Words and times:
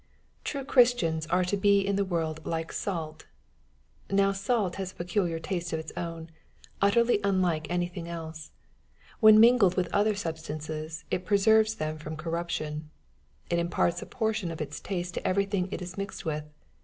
True 0.43 0.65
Christians 0.65 1.27
art 1.27 1.49
to 1.49 1.57
be 1.57 1.81
in 1.81 1.95
the 1.95 2.03
world 2.03 2.43
like 2.43 2.73
adit. 2.87 3.27
Now 4.09 4.31
salt 4.31 4.77
has 4.77 4.91
a 4.91 4.95
peculiar 4.95 5.37
taste 5.37 5.73
of 5.73 5.79
its 5.79 5.91
own^ 5.91 6.29
utterly 6.81 7.19
unlike 7.23 7.69
any 7.69 7.85
thing 7.87 8.09
else. 8.09 8.49
When 9.19 9.39
mingled 9.39 9.77
with 9.77 9.93
other 9.93 10.15
substances, 10.15 11.03
it 11.11 11.23
pre 11.23 11.37
serves 11.37 11.75
them 11.75 11.99
from 11.99 12.15
corruption. 12.17 12.89
It 13.51 13.59
imparts 13.59 14.01
a 14.01 14.07
portion 14.07 14.49
of 14.49 14.59
its 14.59 14.79
taste 14.79 15.13
to 15.13 15.27
everything 15.27 15.69
it 15.71 15.83
is 15.83 15.99
mixed 15.99 16.25
with. 16.25 16.45